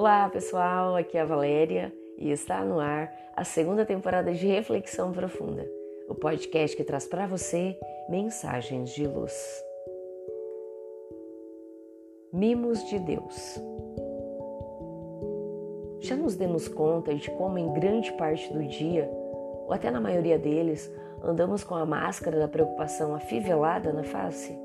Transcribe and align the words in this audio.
Olá 0.00 0.30
pessoal, 0.30 0.96
aqui 0.96 1.18
é 1.18 1.20
a 1.20 1.26
Valéria 1.26 1.92
e 2.16 2.30
está 2.30 2.64
no 2.64 2.80
ar 2.80 3.12
a 3.36 3.44
segunda 3.44 3.84
temporada 3.84 4.32
de 4.32 4.46
Reflexão 4.46 5.12
Profunda, 5.12 5.70
o 6.08 6.14
podcast 6.14 6.74
que 6.74 6.82
traz 6.82 7.06
para 7.06 7.26
você 7.26 7.78
mensagens 8.08 8.94
de 8.94 9.06
luz. 9.06 9.62
Mimos 12.32 12.82
de 12.88 12.98
Deus. 12.98 13.60
Já 16.00 16.16
nos 16.16 16.34
demos 16.34 16.66
conta 16.66 17.14
de 17.14 17.30
como, 17.32 17.58
em 17.58 17.70
grande 17.74 18.10
parte 18.14 18.50
do 18.54 18.64
dia, 18.64 19.06
ou 19.66 19.70
até 19.70 19.90
na 19.90 20.00
maioria 20.00 20.38
deles, 20.38 20.90
andamos 21.22 21.62
com 21.62 21.74
a 21.74 21.84
máscara 21.84 22.38
da 22.38 22.48
preocupação 22.48 23.14
afivelada 23.14 23.92
na 23.92 24.02
face? 24.02 24.58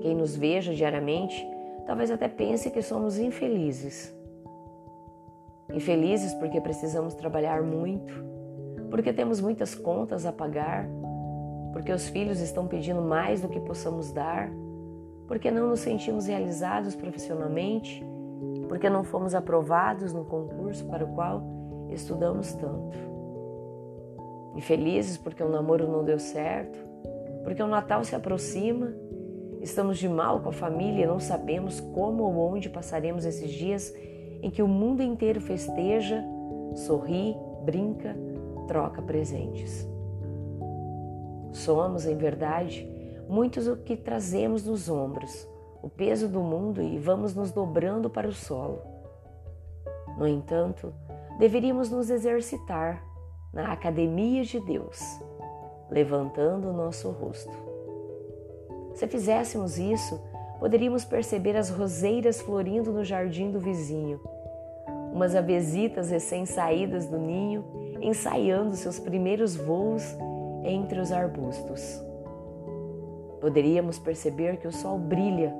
Quem 0.00 0.16
nos 0.16 0.34
veja 0.34 0.74
diariamente 0.74 1.46
talvez 1.86 2.10
até 2.10 2.28
pense 2.28 2.70
que 2.70 2.82
somos 2.82 3.18
infelizes. 3.18 4.14
Infelizes 5.72 6.34
porque 6.34 6.60
precisamos 6.60 7.14
trabalhar 7.14 7.62
muito, 7.62 8.12
porque 8.90 9.12
temos 9.12 9.40
muitas 9.40 9.74
contas 9.74 10.26
a 10.26 10.32
pagar, 10.32 10.86
porque 11.72 11.92
os 11.92 12.08
filhos 12.08 12.40
estão 12.40 12.66
pedindo 12.66 13.00
mais 13.00 13.40
do 13.40 13.48
que 13.48 13.58
possamos 13.60 14.12
dar, 14.12 14.50
porque 15.26 15.50
não 15.50 15.68
nos 15.68 15.80
sentimos 15.80 16.26
realizados 16.26 16.94
profissionalmente, 16.94 18.04
porque 18.68 18.90
não 18.90 19.02
fomos 19.02 19.34
aprovados 19.34 20.12
no 20.12 20.24
concurso 20.24 20.84
para 20.86 21.04
o 21.04 21.14
qual 21.14 21.42
estudamos 21.90 22.52
tanto. 22.52 22.98
Infelizes 24.54 25.16
porque 25.16 25.42
o 25.42 25.48
namoro 25.48 25.88
não 25.88 26.04
deu 26.04 26.18
certo, 26.18 26.78
porque 27.44 27.62
o 27.62 27.66
Natal 27.66 28.04
se 28.04 28.14
aproxima 28.14 28.92
Estamos 29.62 29.98
de 29.98 30.08
mal 30.08 30.40
com 30.40 30.48
a 30.48 30.52
família 30.52 31.04
e 31.04 31.06
não 31.06 31.20
sabemos 31.20 31.78
como 31.78 32.24
ou 32.24 32.52
onde 32.52 32.68
passaremos 32.68 33.24
esses 33.24 33.48
dias 33.48 33.94
em 34.42 34.50
que 34.50 34.60
o 34.60 34.66
mundo 34.66 35.04
inteiro 35.04 35.40
festeja, 35.40 36.20
sorri, 36.74 37.36
brinca, 37.64 38.16
troca 38.66 39.00
presentes. 39.00 39.88
Somos, 41.52 42.06
em 42.06 42.16
verdade, 42.16 42.90
muitos 43.28 43.68
o 43.68 43.76
que 43.76 43.96
trazemos 43.96 44.66
nos 44.66 44.88
ombros, 44.88 45.48
o 45.80 45.88
peso 45.88 46.26
do 46.26 46.40
mundo 46.40 46.82
e 46.82 46.98
vamos 46.98 47.32
nos 47.32 47.52
dobrando 47.52 48.10
para 48.10 48.26
o 48.26 48.32
solo. 48.32 48.82
No 50.18 50.26
entanto, 50.26 50.92
deveríamos 51.38 51.88
nos 51.88 52.10
exercitar 52.10 53.00
na 53.52 53.72
academia 53.72 54.42
de 54.42 54.58
Deus, 54.58 55.00
levantando 55.88 56.68
o 56.68 56.72
nosso 56.72 57.08
rosto 57.10 57.71
se 58.94 59.06
fizéssemos 59.06 59.78
isso, 59.78 60.20
poderíamos 60.58 61.04
perceber 61.04 61.56
as 61.56 61.70
roseiras 61.70 62.40
florindo 62.40 62.92
no 62.92 63.04
jardim 63.04 63.50
do 63.50 63.58
vizinho, 63.58 64.20
umas 65.12 65.34
avesitas 65.34 66.10
recém-saídas 66.10 67.06
do 67.06 67.18
ninho 67.18 67.64
ensaiando 68.00 68.74
seus 68.74 68.98
primeiros 68.98 69.54
voos 69.54 70.02
entre 70.64 70.98
os 71.00 71.12
arbustos. 71.12 72.02
Poderíamos 73.40 73.98
perceber 73.98 74.58
que 74.58 74.68
o 74.68 74.72
sol 74.72 74.98
brilha 74.98 75.54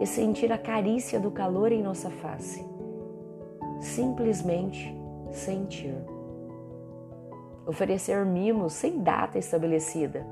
e 0.00 0.06
sentir 0.06 0.52
a 0.52 0.58
carícia 0.58 1.18
do 1.18 1.30
calor 1.30 1.72
em 1.72 1.82
nossa 1.82 2.10
face. 2.10 2.64
Simplesmente 3.80 4.94
sentir. 5.30 5.94
Oferecer 7.66 8.24
mimos 8.24 8.72
sem 8.72 9.00
data 9.02 9.38
estabelecida, 9.38 10.26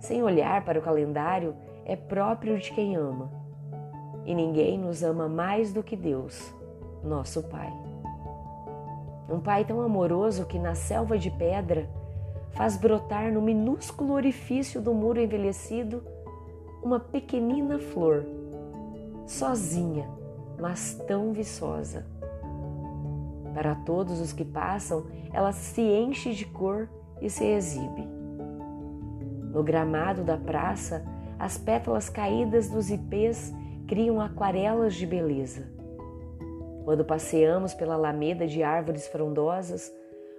sem 0.00 0.22
olhar 0.22 0.64
para 0.64 0.78
o 0.78 0.82
calendário 0.82 1.54
é 1.90 1.96
próprio 1.96 2.56
de 2.56 2.70
quem 2.70 2.94
ama. 2.94 3.28
E 4.24 4.32
ninguém 4.32 4.78
nos 4.78 5.02
ama 5.02 5.28
mais 5.28 5.72
do 5.72 5.82
que 5.82 5.96
Deus, 5.96 6.54
nosso 7.02 7.42
Pai. 7.42 7.68
Um 9.28 9.40
Pai 9.40 9.64
tão 9.64 9.80
amoroso 9.80 10.46
que 10.46 10.56
na 10.56 10.76
selva 10.76 11.18
de 11.18 11.32
pedra 11.32 11.90
faz 12.52 12.76
brotar 12.76 13.32
no 13.32 13.42
minúsculo 13.42 14.12
orifício 14.12 14.80
do 14.80 14.94
muro 14.94 15.20
envelhecido 15.20 16.04
uma 16.80 17.00
pequenina 17.00 17.80
flor, 17.80 18.24
sozinha, 19.26 20.08
mas 20.60 20.94
tão 21.08 21.32
viçosa. 21.32 22.06
Para 23.52 23.74
todos 23.74 24.20
os 24.20 24.32
que 24.32 24.44
passam, 24.44 25.06
ela 25.32 25.50
se 25.50 25.82
enche 25.82 26.34
de 26.34 26.44
cor 26.44 26.88
e 27.20 27.28
se 27.28 27.44
exibe. 27.44 28.06
No 29.52 29.64
gramado 29.64 30.22
da 30.22 30.36
praça, 30.36 31.04
as 31.40 31.56
pétalas 31.56 32.10
caídas 32.10 32.68
dos 32.68 32.90
ipês 32.90 33.50
criam 33.88 34.20
aquarelas 34.20 34.94
de 34.94 35.06
beleza. 35.06 35.66
Quando 36.84 37.02
passeamos 37.02 37.72
pela 37.72 37.94
alameda 37.94 38.46
de 38.46 38.62
árvores 38.62 39.08
frondosas, 39.08 39.90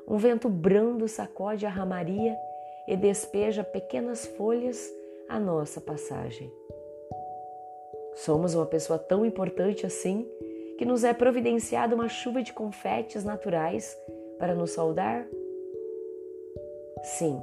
um 0.08 0.18
vento 0.18 0.48
brando 0.48 1.08
sacode 1.08 1.66
a 1.66 1.70
ramaria 1.70 2.38
e 2.88 2.96
despeja 2.96 3.64
pequenas 3.64 4.28
folhas 4.28 4.94
à 5.28 5.40
nossa 5.40 5.82
passagem. 5.82 6.54
Somos 8.14 8.54
uma 8.54 8.68
pessoa 8.68 9.00
tão 9.00 9.26
importante 9.26 9.88
assim 9.88 10.30
que 10.78 10.86
nos 10.86 11.04
é 11.04 11.14
providenciada 11.14 11.96
uma 11.96 12.10
chuva 12.10 12.44
de 12.44 12.54
confetes 12.54 13.24
naturais 13.24 13.98
para 14.38 14.54
nos 14.54 14.72
saudar? 14.72 15.26
Sim, 17.02 17.42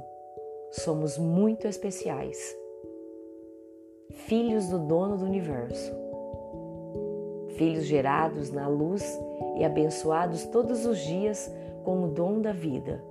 somos 0.71 1.17
muito 1.17 1.67
especiais 1.67 2.57
filhos 4.13 4.67
do 4.67 4.79
dono 4.79 5.17
do 5.17 5.25
universo. 5.25 5.91
Filhos 7.57 7.85
gerados 7.85 8.51
na 8.51 8.67
luz 8.67 9.03
e 9.57 9.63
abençoados 9.63 10.45
todos 10.45 10.85
os 10.85 10.97
dias 10.99 11.51
com 11.83 12.03
o 12.03 12.07
dom 12.07 12.41
da 12.41 12.51
vida, 12.51 13.03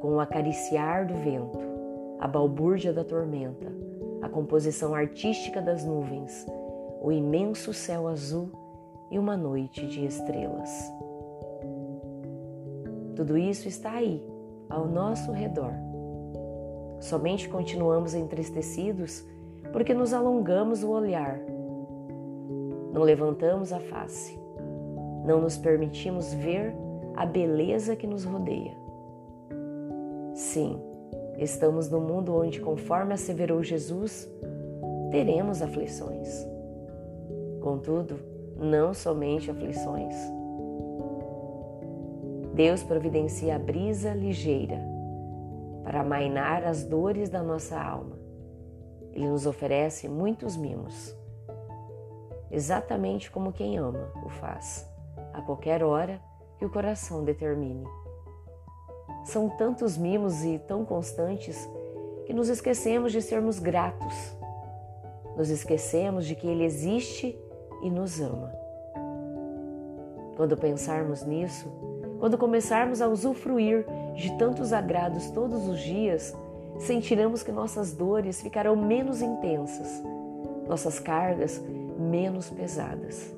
com 0.00 0.14
o 0.14 0.20
acariciar 0.20 1.06
do 1.06 1.14
vento, 1.14 1.58
a 2.18 2.28
balbúrdia 2.28 2.92
da 2.92 3.04
tormenta, 3.04 3.72
a 4.22 4.28
composição 4.28 4.94
artística 4.94 5.60
das 5.60 5.84
nuvens, 5.84 6.46
o 7.02 7.12
imenso 7.12 7.72
céu 7.72 8.08
azul 8.08 8.50
e 9.10 9.18
uma 9.18 9.36
noite 9.36 9.86
de 9.86 10.04
estrelas. 10.04 10.70
Tudo 13.14 13.38
isso 13.38 13.66
está 13.68 13.92
aí, 13.92 14.22
ao 14.68 14.86
nosso 14.86 15.32
redor. 15.32 15.72
Somente 17.00 17.48
continuamos 17.48 18.14
entristecidos 18.14 19.24
porque 19.72 19.94
nos 19.94 20.12
alongamos 20.12 20.82
o 20.82 20.90
olhar, 20.90 21.38
não 22.92 23.02
levantamos 23.02 23.72
a 23.72 23.80
face, 23.80 24.38
não 25.24 25.40
nos 25.40 25.56
permitimos 25.56 26.32
ver 26.32 26.74
a 27.14 27.26
beleza 27.26 27.96
que 27.96 28.06
nos 28.06 28.24
rodeia. 28.24 28.74
Sim, 30.34 30.80
estamos 31.38 31.90
no 31.90 32.00
mundo 32.00 32.34
onde, 32.34 32.60
conforme 32.60 33.14
asseverou 33.14 33.62
Jesus, 33.62 34.30
teremos 35.10 35.62
aflições. 35.62 36.46
Contudo, 37.60 38.18
não 38.56 38.94
somente 38.94 39.50
aflições. 39.50 40.14
Deus 42.54 42.82
providencia 42.82 43.56
a 43.56 43.58
brisa 43.58 44.14
ligeira 44.14 44.80
para 45.84 46.00
amainar 46.00 46.64
as 46.64 46.84
dores 46.84 47.28
da 47.28 47.42
nossa 47.42 47.78
alma 47.78 48.25
ele 49.16 49.28
nos 49.28 49.46
oferece 49.46 50.10
muitos 50.10 50.58
mimos, 50.58 51.16
exatamente 52.50 53.30
como 53.30 53.50
quem 53.50 53.78
ama 53.78 54.12
o 54.22 54.28
faz, 54.28 54.86
a 55.32 55.40
qualquer 55.40 55.82
hora 55.82 56.20
que 56.58 56.66
o 56.66 56.70
coração 56.70 57.24
determine. 57.24 57.86
São 59.24 59.48
tantos 59.48 59.96
mimos 59.96 60.44
e 60.44 60.58
tão 60.58 60.84
constantes 60.84 61.66
que 62.26 62.34
nos 62.34 62.50
esquecemos 62.50 63.10
de 63.10 63.22
sermos 63.22 63.58
gratos, 63.58 64.36
nos 65.34 65.48
esquecemos 65.48 66.26
de 66.26 66.34
que 66.34 66.46
Ele 66.46 66.64
existe 66.64 67.40
e 67.82 67.90
nos 67.90 68.20
ama. 68.20 68.52
Quando 70.36 70.58
pensarmos 70.58 71.24
nisso, 71.24 71.72
quando 72.20 72.36
começarmos 72.36 73.00
a 73.00 73.08
usufruir 73.08 73.86
de 74.14 74.36
tantos 74.36 74.74
agrados 74.74 75.30
todos 75.30 75.66
os 75.66 75.80
dias, 75.80 76.36
sentiremos 76.78 77.42
que 77.42 77.52
nossas 77.52 77.92
dores 77.92 78.40
ficarão 78.40 78.76
menos 78.76 79.22
intensas, 79.22 80.02
nossas 80.68 80.98
cargas 80.98 81.62
menos 81.98 82.50
pesadas. 82.50 83.34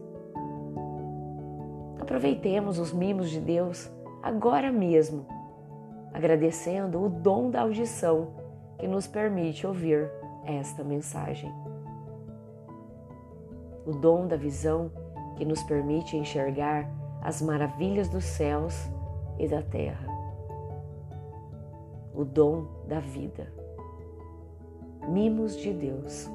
Aproveitemos 2.00 2.79
os 2.79 2.93
mimos 2.93 3.31
de 3.31 3.40
Deus 3.40 3.90
agora 4.23 4.73
mesmo, 4.73 5.26
agradecendo 6.12 7.02
o 7.02 7.08
dom 7.08 7.50
da 7.50 7.62
audição 7.62 8.29
que 8.79 8.88
nos 8.88 9.06
permite 9.06 9.67
ouvir 9.67 10.11
esta 10.44 10.82
mensagem. 10.82 11.52
O 13.87 13.93
dom 13.93 14.26
da 14.26 14.37
visão 14.37 14.91
que 15.37 15.44
nos 15.44 15.62
permite 15.62 16.17
enxergar 16.17 16.88
as 17.23 17.41
maravilhas 17.43 18.08
dos 18.08 18.25
céus 18.25 18.75
e 19.38 19.46
da 19.46 19.62
terra 19.62 20.07
o 22.19 22.25
dom 22.25 22.67
da 22.88 22.99
vida. 22.99 23.47
Mimos 25.06 25.56
de 25.56 25.73
Deus. 25.73 26.29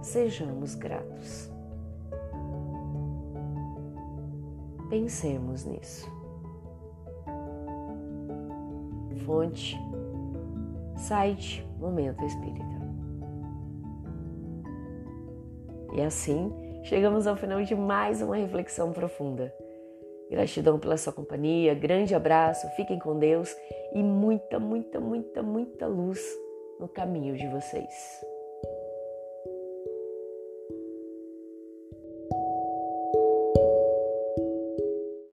Sejamos 0.00 0.74
gratos. 0.74 1.52
Pensemos 4.88 5.66
nisso. 5.66 6.10
Fonte, 9.26 9.76
site 10.96 11.66
Momento 11.78 12.24
Espírita. 12.24 12.64
E 15.92 16.00
assim, 16.00 16.50
chegamos 16.84 17.26
ao 17.26 17.36
final 17.36 17.62
de 17.62 17.74
mais 17.74 18.22
uma 18.22 18.36
reflexão 18.36 18.90
profunda. 18.92 19.52
Gratidão 20.30 20.78
pela 20.78 20.96
sua 20.96 21.12
companhia, 21.12 21.74
grande 21.74 22.14
abraço, 22.14 22.66
fiquem 22.70 22.98
com 22.98 23.18
Deus 23.18 23.54
e 23.96 24.02
muita, 24.02 24.58
muita, 24.58 25.00
muita, 25.00 25.42
muita 25.42 25.86
luz 25.86 26.20
no 26.78 26.86
caminho 26.86 27.34
de 27.34 27.48
vocês. 27.48 28.35